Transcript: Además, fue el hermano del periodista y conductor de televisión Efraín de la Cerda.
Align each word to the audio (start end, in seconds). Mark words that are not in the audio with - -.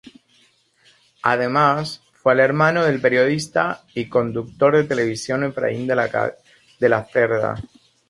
Además, 1.21 2.01
fue 2.13 2.33
el 2.33 2.39
hermano 2.39 2.83
del 2.83 2.99
periodista 2.99 3.83
y 3.93 4.09
conductor 4.09 4.75
de 4.75 4.85
televisión 4.85 5.43
Efraín 5.43 5.85
de 5.85 5.95
la 6.89 7.03
Cerda. 7.05 7.61